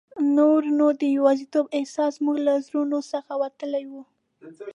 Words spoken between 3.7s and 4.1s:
وو.